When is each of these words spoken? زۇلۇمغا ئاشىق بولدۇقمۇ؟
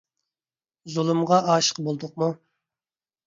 زۇلۇمغا 0.93 1.37
ئاشىق 1.51 1.81
بولدۇقمۇ؟ 1.89 2.31